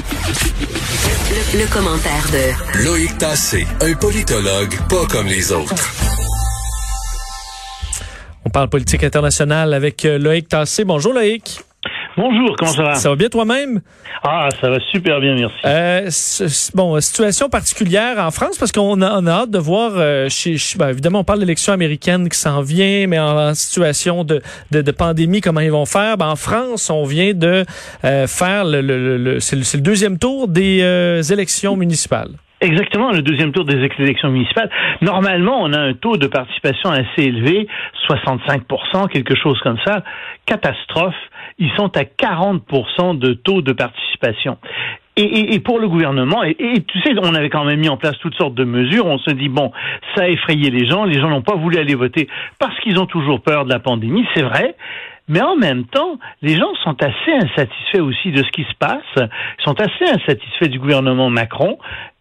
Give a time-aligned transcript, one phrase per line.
[0.00, 5.74] Le, le commentaire de Loïc Tassé, un politologue pas comme les autres.
[8.46, 10.84] On parle politique internationale avec euh, Loïc Tassé.
[10.84, 11.60] Bonjour Loïc.
[12.16, 12.94] Bonjour, comment ça va?
[12.96, 13.80] Ça va bien toi-même?
[14.22, 15.56] Ah, ça va super bien, merci.
[15.64, 16.10] Euh,
[16.74, 19.92] bon, situation particulière en France parce qu'on a, on a hâte de voir.
[19.94, 23.54] euh, chez, ben, évidemment, on parle de l'élection américaine qui s'en vient, mais en, en
[23.54, 26.16] situation de, de, de pandémie, comment ils vont faire?
[26.18, 27.64] Ben, En France, on vient de
[28.04, 31.76] euh, faire le, le, le- le- c'est le, c'est le deuxième tour des euh, élections
[31.76, 32.30] municipales.
[32.62, 34.68] Exactement, le deuxième tour des élections municipales.
[35.00, 37.66] Normalement, on a un taux de participation assez élevé,
[38.06, 40.02] 65% quelque chose comme ça.
[40.44, 41.14] Catastrophe,
[41.58, 42.62] ils sont à 40
[43.18, 44.58] de taux de participation.
[45.16, 47.88] Et, et- et pour le gouvernement, et, et tu sais, on avait quand même mis
[47.88, 49.06] en place toutes sortes de mesures.
[49.06, 49.72] On se dit bon,
[50.14, 51.04] ça a effrayé les gens.
[51.04, 54.26] Les gens n'ont pas voulu aller voter parce qu'ils ont toujours peur de la pandémie.
[54.34, 54.76] C'est vrai.
[55.28, 59.02] Mais en même temps, les gens sont assez insatisfaits aussi de ce qui se passe,
[59.16, 61.78] Ils sont assez insatisfaits du gouvernement Macron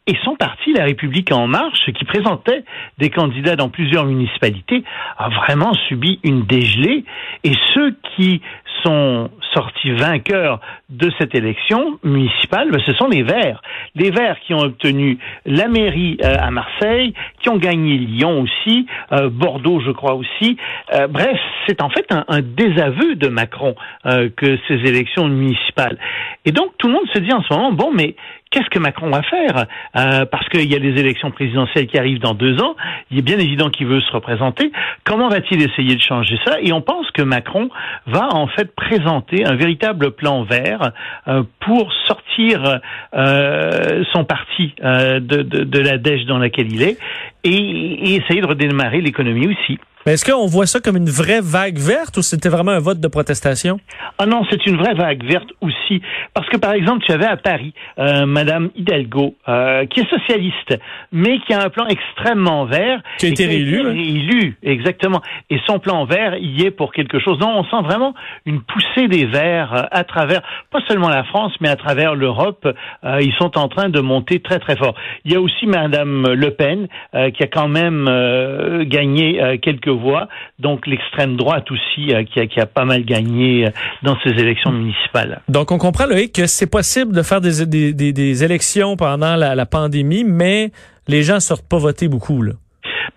[0.09, 2.63] et son parti, La République en marche, qui présentait
[2.97, 4.83] des candidats dans plusieurs municipalités,
[5.19, 7.05] a vraiment subi une dégelée.
[7.43, 8.41] Et ceux qui
[8.83, 13.61] sont sortis vainqueurs de cette élection municipale, ben, ce sont les Verts.
[13.95, 18.87] Les Verts qui ont obtenu la mairie euh, à Marseille, qui ont gagné Lyon aussi,
[19.11, 20.57] euh, Bordeaux, je crois aussi.
[20.93, 25.97] Euh, bref, c'est en fait un, désaveu de Macron que ces élections municipales.
[26.45, 28.15] Et donc tout le monde se dit en ce moment, bon, mais
[28.49, 29.65] qu'est-ce que Macron va faire?
[29.93, 32.75] Parce qu'il y a les élections présidentielles qui arrivent dans deux ans.
[33.11, 34.71] Il est bien évident qu'il veut se représenter.
[35.03, 36.57] Comment va-t-il essayer de changer ça?
[36.61, 37.69] Et on pense que Macron
[38.07, 40.91] va en fait présenter un véritable plan vert
[41.27, 42.79] euh, pour sortir
[43.13, 46.97] euh, son parti euh, de, la dèche dans laquelle il est
[47.43, 49.79] et, et essayer de redémarrer l'économie aussi.
[50.05, 52.99] Mais est-ce qu'on voit ça comme une vraie vague verte ou c'était vraiment un vote
[52.99, 53.79] de protestation?
[54.17, 56.01] Ah non, c'est une vraie vague verte aussi.
[56.33, 60.79] Parce que, par exemple, tu avais à Paris euh, Madame Hidalgo, euh, qui est socialiste,
[61.11, 63.01] mais qui a un plan extrêmement vert.
[63.17, 63.91] Qui a été réélu, hein.
[63.91, 65.21] Réélu, exactement.
[65.49, 67.37] Et son plan vert y est pour quelque chose.
[67.39, 68.13] Non, on sent vraiment
[68.45, 72.67] une poussée des Verts euh, à travers, pas seulement la France, mais à travers l'Europe.
[73.03, 74.95] Euh, ils sont en train de monter très, très fort.
[75.25, 79.57] Il y a aussi Madame Le Pen, euh, qui a quand même euh, gagné euh,
[79.89, 80.27] quelques voix.
[80.59, 83.69] Donc, l'extrême droite aussi, euh, qui, a, qui a pas mal gagné euh,
[84.03, 85.41] dans ces élections municipales.
[85.47, 89.35] Donc, on comprend, Loïc, que c'est possible de faire des, des, des, des élections pendant
[89.35, 90.71] la, la pandémie, mais
[91.07, 92.53] les gens sortent pas voter beaucoup, là.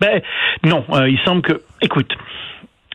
[0.01, 0.21] Ben
[0.63, 1.61] non, euh, il semble que.
[1.81, 2.11] Écoute.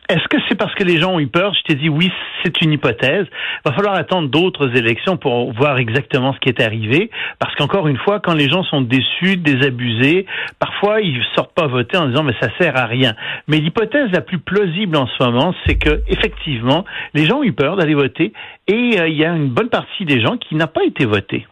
[0.09, 1.53] Est-ce que c'est parce que les gens ont eu peur?
[1.53, 2.11] Je t'ai dit oui,
[2.43, 3.27] c'est une hypothèse.
[3.29, 7.11] Il va falloir attendre d'autres élections pour voir exactement ce qui est arrivé.
[7.37, 10.25] Parce qu'encore une fois, quand les gens sont déçus, désabusés,
[10.57, 13.13] parfois ils sortent pas voter en disant mais ça sert à rien.
[13.47, 17.53] Mais l'hypothèse la plus plausible en ce moment, c'est que effectivement, les gens ont eu
[17.53, 18.33] peur d'aller voter
[18.67, 21.45] et euh, il y a une bonne partie des gens qui n'a pas été voté.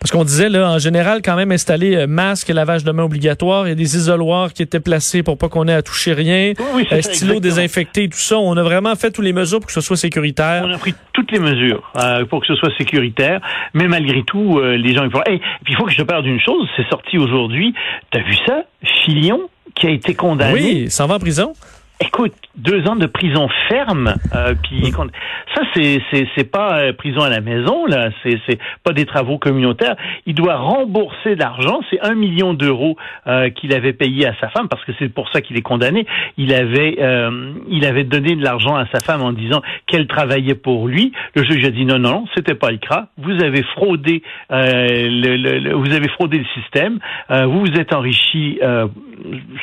[0.00, 3.02] Parce qu'on disait, là, en général, quand même installer euh, masque et lavage de mains
[3.02, 3.66] obligatoire.
[3.66, 6.52] Il y a des isoloirs qui étaient placés pour pas qu'on ait à toucher rien.
[6.74, 8.38] Oui, Euh, stylo désinfecté, tout ça.
[8.38, 10.62] On a vraiment fait toutes les mesures pour que ce soit sécuritaire.
[10.64, 13.40] On a pris toutes les mesures euh, pour que ce soit sécuritaire,
[13.74, 15.22] mais malgré tout, euh, les gens ils font.
[15.26, 17.74] Hey, puis il faut que je te parle d'une chose, c'est sorti aujourd'hui.
[18.12, 18.62] T'as vu ça?
[19.04, 19.40] Filion
[19.74, 20.52] qui a été condamné.
[20.54, 21.52] Oui, il s'en va en prison.
[22.00, 24.14] Écoute, deux ans de prison ferme.
[24.32, 25.08] Euh, puis con-
[25.56, 28.10] ça, c'est c'est c'est pas euh, prison à la maison là.
[28.22, 29.96] C'est c'est pas des travaux communautaires.
[30.24, 31.80] Il doit rembourser l'argent.
[31.90, 35.28] C'est un million d'euros euh, qu'il avait payé à sa femme parce que c'est pour
[35.30, 36.06] ça qu'il est condamné.
[36.36, 40.54] Il avait euh, il avait donné de l'argent à sa femme en disant qu'elle travaillait
[40.54, 41.10] pour lui.
[41.34, 43.08] Le juge a dit non non, c'était pas le cas.
[43.18, 44.22] Vous avez fraudé
[44.52, 47.00] euh, le, le- le- vous avez fraudé le système.
[47.32, 48.86] Euh, vous vous êtes enrichi euh,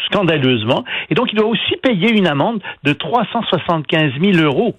[0.08, 0.84] scandaleusement.
[1.10, 4.76] Et donc il doit aussi payer une amende de 375 000 euros.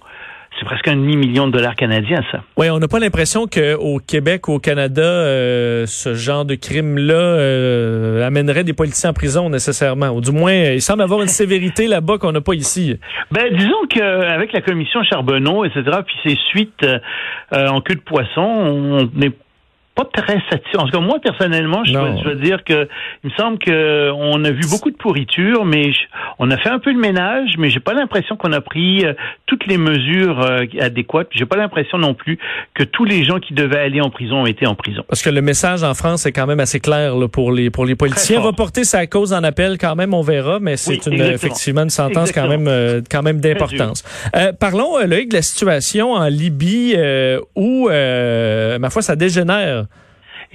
[0.58, 2.40] C'est presque un demi-million de dollars canadiens, ça.
[2.56, 7.14] Oui, on n'a pas l'impression qu'au Québec ou au Canada, euh, ce genre de crime-là
[7.14, 10.08] euh, amènerait des politiciens en prison nécessairement.
[10.08, 12.98] Ou du moins, il semble avoir une sévérité là-bas qu'on n'a pas ici.
[13.30, 16.86] Ben, disons qu'avec la commission Charbonneau, etc., puis ses suites
[17.52, 19.32] euh, en queue de poisson, on n'est
[19.96, 20.82] pas très satisfaisant.
[20.82, 22.86] En tout cas, moi, personnellement, je dois, je dois, dire que
[23.24, 25.90] il me semble que on a vu beaucoup de pourriture, mais
[26.38, 29.14] on a fait un peu de ménage, mais j'ai pas l'impression qu'on a pris euh,
[29.46, 31.28] toutes les mesures euh, adéquates.
[31.30, 32.38] J'ai pas l'impression non plus
[32.74, 35.02] que tous les gens qui devaient aller en prison ont été en prison.
[35.08, 37.86] Parce que le message en France est quand même assez clair là, pour les pour
[37.86, 38.40] les politiciens.
[38.40, 41.84] On va porter sa cause en appel quand même, on verra, mais c'est une effectivement
[41.84, 44.04] une sentence quand même euh, quand même d'importance.
[44.60, 46.96] parlons Loïc de la situation en Libye
[47.54, 49.85] où ma foi ça dégénère.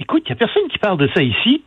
[0.02, 1.62] Écoute, il n'y a personne qui parle de ça ici.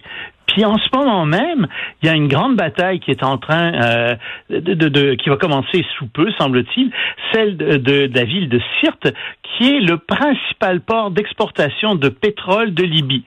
[0.48, 1.68] Puis en ce moment même,
[2.02, 4.16] il y a une grande bataille qui est en train euh,
[4.50, 6.92] de, de, qui va commencer sous peu, semble-t-il,
[7.32, 9.08] celle de, de, la ville de Sirte,
[9.44, 13.24] qui est le principal port d'exportation de pétrole de Libye.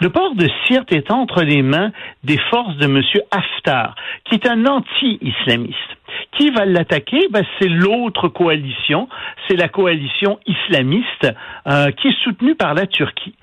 [0.00, 1.92] Le port de Sirte est entre les mains
[2.24, 3.02] des forces de M.
[3.30, 3.94] Haftar,
[4.24, 5.76] qui est un anti-islamiste.
[6.32, 7.28] Qui va l'attaquer?
[7.30, 9.08] Ben, C'est l'autre coalition,
[9.46, 11.26] c'est la coalition islamiste
[11.66, 13.34] euh, qui est soutenue par la Turquie.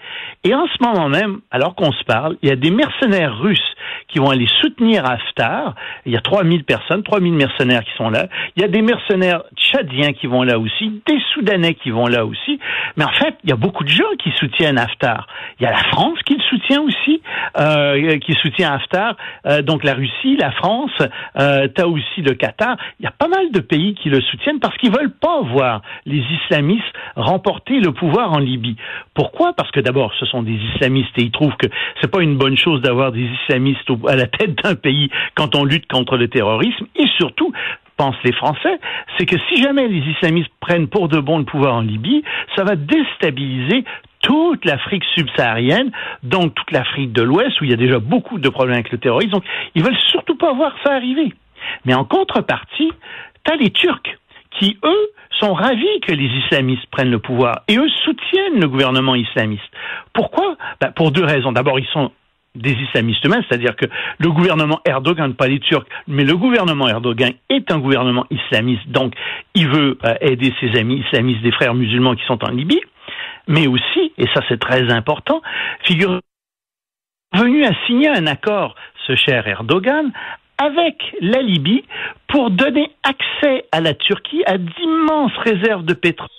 [0.44, 3.60] Et en ce moment même, alors qu'on se parle, il y a des mercenaires russes
[4.08, 5.76] qui vont aller soutenir Haftar.
[6.06, 8.28] Il y a 3000 personnes, 3000 mercenaires qui sont là.
[8.56, 12.26] Il y a des mercenaires tchadiens qui vont là aussi, des Soudanais qui vont là
[12.26, 12.60] aussi.
[12.98, 15.28] Mais en fait, il y a beaucoup de gens qui soutiennent Haftar.
[15.60, 17.22] Il y a la France qui le soutient aussi,
[17.60, 19.16] euh, qui soutient Haftar.
[19.46, 20.92] Euh, donc la Russie, la France,
[21.40, 22.78] euh, as aussi le Qatar.
[23.00, 25.82] Il y a pas mal de pays qui le soutiennent parce qu'ils veulent pas voir
[26.06, 26.84] les islamistes
[27.16, 28.76] remporter le pouvoir en Libye.
[29.14, 29.54] Pourquoi?
[29.54, 31.68] Parce que d'abord, ce sont des islamistes et ils trouvent que
[32.02, 35.64] c'est pas une bonne chose d'avoir des islamistes à la tête d'un pays quand on
[35.64, 36.86] lutte contre le terrorisme.
[36.96, 37.52] Et surtout,
[37.98, 38.80] pensent les Français,
[39.18, 42.24] c'est que si jamais les islamistes prennent pour de bon le pouvoir en Libye,
[42.56, 43.84] ça va déstabiliser
[44.22, 45.92] toute l'Afrique subsaharienne,
[46.24, 48.98] donc toute l'Afrique de l'Ouest, où il y a déjà beaucoup de problèmes avec le
[48.98, 49.32] terrorisme.
[49.32, 49.44] Donc,
[49.76, 51.34] ils veulent surtout pas voir ça arriver.
[51.86, 52.92] Mais en contrepartie,
[53.44, 54.18] tu as les Turcs
[54.60, 59.16] qui, eux, sont ravis que les islamistes prennent le pouvoir et eux soutiennent le gouvernement
[59.16, 59.64] islamiste.
[60.14, 60.58] Pourquoi?
[60.80, 61.52] Ben, Pour deux raisons.
[61.52, 62.12] D'abord, ils sont
[62.56, 63.86] des islamistes eux-mêmes, c'est-à-dire que
[64.20, 69.16] le gouvernement Erdogan, pas les Turcs, mais le gouvernement Erdogan est un gouvernement islamiste, donc
[69.56, 72.82] il veut euh, aider ses amis islamistes, des frères musulmans qui sont en Libye,
[73.48, 75.42] mais aussi, et ça c'est très important,
[75.84, 76.20] figure
[77.34, 78.76] venu à signer un accord,
[79.08, 80.12] ce cher Erdogan,
[80.58, 81.84] avec la Libye
[82.28, 86.30] pour donner accès à la Turquie à d'immenses réserves de pétrole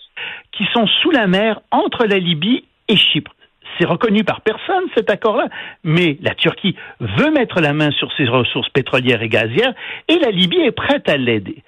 [0.53, 3.35] qui sont sous la mer entre la Libye et Chypre.
[3.79, 5.49] C'est reconnu par personne cet accord-là,
[5.83, 9.75] mais la Turquie veut mettre la main sur ses ressources pétrolières et gazières
[10.09, 11.63] et la Libye est prête à l'aider.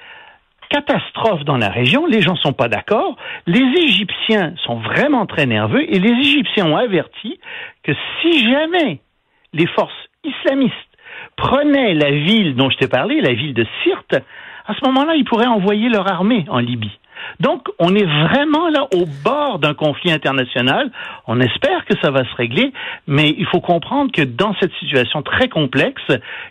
[0.69, 3.17] Catastrophe dans la région, les gens sont pas d'accord,
[3.47, 7.39] les Égyptiens sont vraiment très nerveux et les Égyptiens ont averti
[7.83, 9.01] que si jamais
[9.53, 9.93] les forces
[10.25, 10.75] islamistes
[11.37, 14.17] prenaient la ville dont je t'ai parlé, la ville de Sirte,
[14.67, 16.99] à ce moment-là, ils pourraient envoyer leur armée en Libye.
[17.41, 20.91] Donc, on est vraiment là au bord d'un conflit international.
[21.27, 22.73] On espère que ça va se régler,
[23.07, 26.03] mais il faut comprendre que dans cette situation très complexe,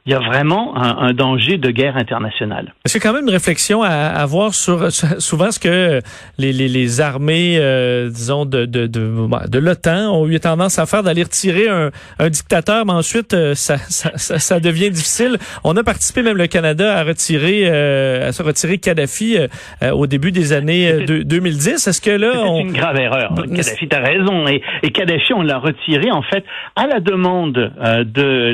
[0.06, 2.74] il y a vraiment un, danger de guerre internationale.
[2.86, 6.02] C'est quand même une réflexion à avoir sur souvent ce que
[6.38, 10.80] les, les, les armées, euh, disons, de, de, de, bah, de l'OTAN ont eu tendance
[10.80, 15.38] à faire, d'aller retirer un, un, dictateur, mais ensuite, euh, ça, ça, ça, devient difficile?
[15.64, 19.38] On a participé, même le Canada, à retirer, euh, à se retirer Kadhafi
[19.94, 21.68] au début des années 2010.
[21.68, 23.34] Euh, Est-ce que là, c'est une grave erreur.
[23.36, 24.48] Kadhafi, t'as raison.
[24.48, 26.44] Et, et Kadhafi, on l'a retiré en fait
[26.76, 28.54] à la demande euh, de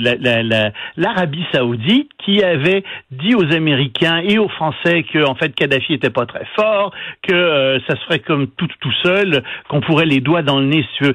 [0.97, 6.09] l'Arabie Saoudite, qui avait dit aux Américains et aux Français que en fait Kadhafi était
[6.09, 6.93] pas très fort,
[7.23, 10.65] que euh, ça se ferait comme tout tout seul, qu'on pourrait les doigts dans le
[10.65, 11.13] nez sur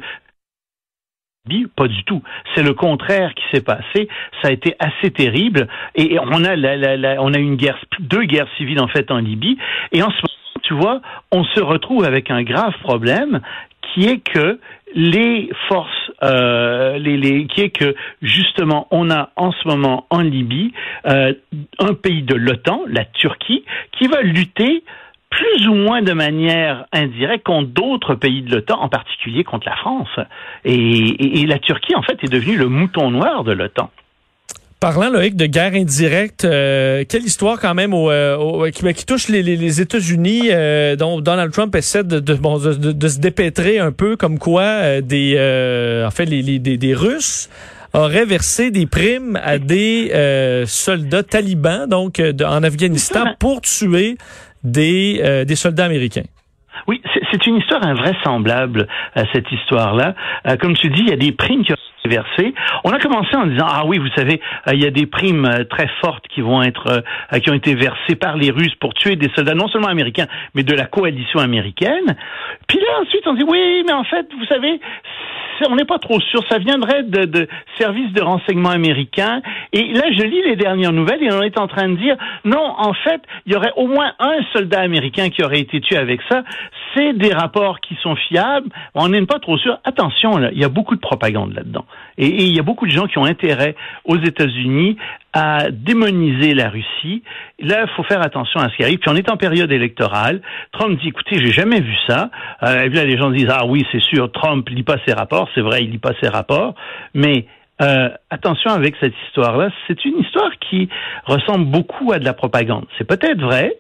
[1.77, 2.23] pas du tout.
[2.55, 4.09] C'est le contraire qui s'est passé.
[4.43, 5.69] Ça a été assez terrible.
[5.95, 9.59] Et on a, la, on a une guerre, deux guerres civiles en fait en Libye.
[9.93, 10.26] Et en ce
[10.67, 13.41] tu vois, on se retrouve avec un grave problème
[13.83, 14.59] qui est que
[14.95, 20.73] les forces, euh, qui est que justement, on a en ce moment en Libye
[21.07, 21.35] euh,
[21.79, 24.83] un pays de l'OTAN, la Turquie, qui va lutter
[25.31, 29.77] plus ou moins de manière indirecte contre d'autres pays de l'OTAN, en particulier contre la
[29.77, 30.09] France.
[30.65, 33.91] et, la Turquie, en fait, est devenue le mouton noir de l'OTAN.
[34.79, 39.07] Parlant Loïc de guerre indirecte, euh, quelle histoire quand même au, euh, qui, ben, qui,
[39.07, 43.19] touche les, les, États-Unis, euh, dont Donald Trump essaie de, de, bon, de, de, se
[43.19, 45.35] dépêtrer un peu, comme quoi des,
[46.07, 47.49] en fait, les, les des, des, Russes
[47.95, 50.13] auraient versé des primes à des
[50.67, 54.19] soldats talibans, donc en Afghanistan, pour tuer
[54.63, 56.25] des, des soldats américains.
[56.87, 57.01] Oui,
[57.37, 58.87] c'est une histoire invraisemblable,
[59.33, 60.15] cette histoire-là.
[60.61, 61.73] comme tu dis, il y a des primes qui
[62.07, 62.55] versées.
[62.85, 65.45] On a commencé en disant ah oui, vous savez, euh, il y a des primes
[65.45, 67.03] euh, très fortes qui vont être
[67.33, 70.27] euh, qui ont été versées par les Russes pour tuer des soldats non seulement américains,
[70.55, 72.17] mais de la coalition américaine.
[72.69, 74.81] Puis là ensuite on dit oui, mais en fait, vous savez,
[75.69, 76.41] on n'est pas trop sûr.
[76.49, 77.49] Ça viendrait de, de
[77.79, 79.41] services de renseignement américains.
[79.73, 82.75] Et là, je lis les dernières nouvelles et on est en train de dire non,
[82.79, 86.21] en fait, il y aurait au moins un soldat américain qui aurait été tué avec
[86.29, 86.43] ça.
[86.95, 88.71] C'est des rapports qui sont fiables.
[88.95, 89.79] On n'est pas trop sûr.
[89.85, 91.85] Attention, il y a beaucoup de propagande là-dedans.
[92.19, 94.97] Et il y a beaucoup de gens qui ont intérêt aux États-Unis
[95.37, 97.23] à démoniser la Russie.
[97.59, 98.99] Là, il faut faire attention à ce qui arrive.
[98.99, 100.41] Puis on est en période électorale.
[100.73, 102.31] Trump dit, écoutez, j'ai jamais vu ça.
[102.63, 105.13] Euh, et puis là, les gens disent, ah oui, c'est sûr, Trump lit pas ses
[105.13, 105.51] rapports.
[105.55, 106.75] C'est vrai, il lit pas ses rapports.
[107.13, 107.45] Mais
[107.83, 109.69] euh, attention avec cette histoire-là.
[109.87, 110.89] C'est une histoire qui
[111.27, 112.87] ressemble beaucoup à de la propagande.
[112.97, 113.77] C'est peut-être vrai,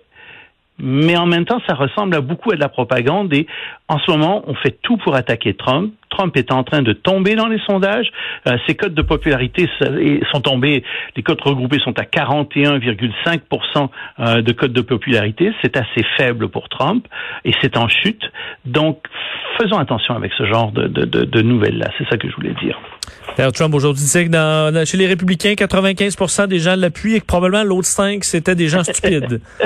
[0.78, 3.46] mais en même temps, ça ressemble à beaucoup à de la propagande et
[3.88, 5.94] en ce moment, on fait tout pour attaquer Trump.
[6.10, 8.10] Trump est en train de tomber dans les sondages.
[8.46, 9.68] Euh, ses codes de popularité
[10.32, 10.84] sont tombés.
[11.16, 15.52] Les codes regroupés sont à 41,5% euh, de codes de popularité.
[15.62, 17.06] C'est assez faible pour Trump
[17.44, 18.22] et c'est en chute.
[18.64, 18.98] Donc,
[19.60, 21.90] faisons attention avec ce genre de, de, de, de nouvelles-là.
[21.98, 22.78] C'est ça que je voulais dire.
[23.54, 27.64] Trump aujourd'hui disait que dans, chez les républicains, 95 des gens l'appuient et que probablement
[27.64, 29.40] l'autre 5, c'était des gens stupides.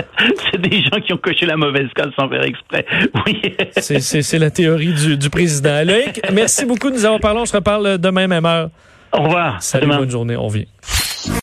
[0.50, 2.84] c'est des gens qui ont coché la mauvaise case sans faire exprès.
[3.26, 3.40] Oui.
[3.76, 5.84] c'est la théorie du, du président.
[5.84, 7.40] Loïc, merci beaucoup de nous avoir parlé.
[7.40, 8.70] On se reparle demain même heure.
[9.12, 9.62] Au revoir.
[9.62, 10.36] Salut, bonne journée.
[10.36, 10.64] On vient.